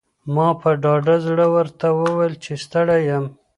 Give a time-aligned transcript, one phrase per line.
[0.33, 3.25] ما په ډاډه زړه ورته وویل چې ستړی یم.